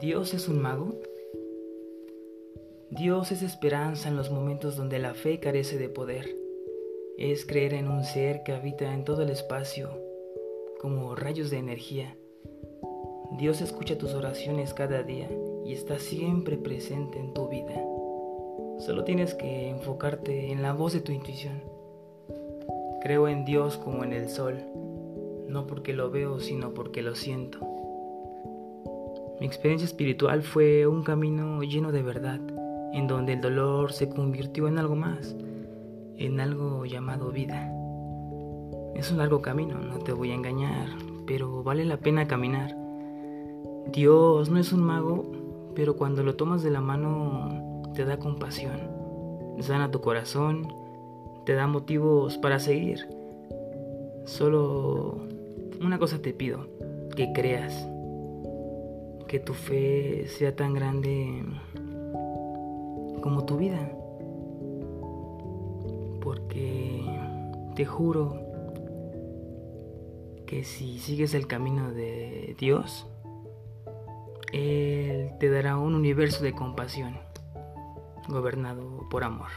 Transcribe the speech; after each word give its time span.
¿Dios 0.00 0.32
es 0.32 0.48
un 0.48 0.62
mago? 0.62 0.94
Dios 2.90 3.32
es 3.32 3.42
esperanza 3.42 4.08
en 4.08 4.16
los 4.16 4.30
momentos 4.30 4.76
donde 4.76 5.00
la 5.00 5.12
fe 5.12 5.40
carece 5.40 5.76
de 5.76 5.88
poder. 5.88 6.36
Es 7.16 7.44
creer 7.44 7.74
en 7.74 7.88
un 7.88 8.04
ser 8.04 8.44
que 8.44 8.52
habita 8.52 8.94
en 8.94 9.04
todo 9.04 9.22
el 9.22 9.30
espacio, 9.30 9.90
como 10.80 11.16
rayos 11.16 11.50
de 11.50 11.58
energía. 11.58 12.16
Dios 13.38 13.60
escucha 13.60 13.98
tus 13.98 14.14
oraciones 14.14 14.72
cada 14.72 15.02
día 15.02 15.28
y 15.64 15.72
está 15.72 15.98
siempre 15.98 16.56
presente 16.56 17.18
en 17.18 17.34
tu 17.34 17.48
vida. 17.48 17.74
Solo 18.78 19.02
tienes 19.02 19.34
que 19.34 19.68
enfocarte 19.68 20.52
en 20.52 20.62
la 20.62 20.74
voz 20.74 20.92
de 20.92 21.00
tu 21.00 21.10
intuición. 21.10 21.60
Creo 23.02 23.26
en 23.26 23.44
Dios 23.44 23.78
como 23.78 24.04
en 24.04 24.12
el 24.12 24.28
sol, 24.28 24.62
no 25.48 25.66
porque 25.66 25.92
lo 25.92 26.12
veo, 26.12 26.38
sino 26.38 26.72
porque 26.72 27.02
lo 27.02 27.16
siento. 27.16 27.77
Mi 29.40 29.46
experiencia 29.46 29.86
espiritual 29.86 30.42
fue 30.42 30.84
un 30.88 31.04
camino 31.04 31.62
lleno 31.62 31.92
de 31.92 32.02
verdad, 32.02 32.40
en 32.92 33.06
donde 33.06 33.34
el 33.34 33.40
dolor 33.40 33.92
se 33.92 34.08
convirtió 34.08 34.66
en 34.66 34.78
algo 34.78 34.96
más, 34.96 35.36
en 36.16 36.40
algo 36.40 36.84
llamado 36.86 37.30
vida. 37.30 37.72
Es 38.96 39.12
un 39.12 39.18
largo 39.18 39.40
camino, 39.40 39.78
no 39.78 40.00
te 40.00 40.12
voy 40.12 40.32
a 40.32 40.34
engañar, 40.34 40.88
pero 41.24 41.62
vale 41.62 41.84
la 41.84 41.98
pena 41.98 42.26
caminar. 42.26 42.76
Dios 43.92 44.50
no 44.50 44.58
es 44.58 44.72
un 44.72 44.82
mago, 44.82 45.30
pero 45.76 45.94
cuando 45.94 46.24
lo 46.24 46.34
tomas 46.34 46.64
de 46.64 46.70
la 46.70 46.80
mano 46.80 47.82
te 47.94 48.04
da 48.04 48.18
compasión, 48.18 48.80
sana 49.60 49.92
tu 49.92 50.00
corazón, 50.00 50.66
te 51.46 51.54
da 51.54 51.68
motivos 51.68 52.38
para 52.38 52.58
seguir. 52.58 53.06
Solo 54.24 55.20
una 55.80 56.00
cosa 56.00 56.20
te 56.20 56.32
pido, 56.32 56.66
que 57.14 57.32
creas 57.32 57.88
que 59.28 59.38
tu 59.38 59.52
fe 59.52 60.26
sea 60.26 60.56
tan 60.56 60.72
grande 60.72 61.44
como 63.22 63.44
tu 63.44 63.58
vida. 63.58 63.92
Porque 66.22 67.04
te 67.76 67.84
juro 67.84 68.40
que 70.46 70.64
si 70.64 70.98
sigues 70.98 71.34
el 71.34 71.46
camino 71.46 71.92
de 71.92 72.56
Dios, 72.58 73.06
Él 74.52 75.32
te 75.38 75.50
dará 75.50 75.76
un 75.76 75.94
universo 75.94 76.42
de 76.42 76.54
compasión, 76.54 77.18
gobernado 78.28 79.06
por 79.10 79.24
amor. 79.24 79.50